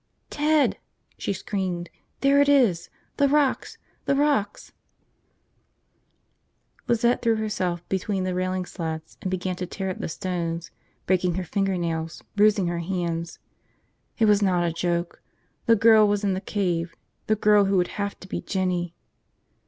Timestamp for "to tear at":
9.57-10.01